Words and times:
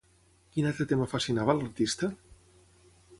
Quin 0.55 0.69
altre 0.69 0.87
tema 0.93 1.07
fascinava 1.11 1.55
a 1.55 1.57
l'artista? 1.59 2.13